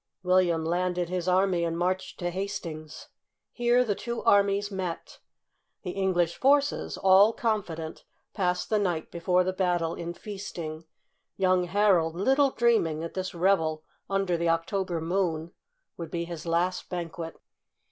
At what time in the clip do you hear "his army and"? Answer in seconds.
1.09-1.77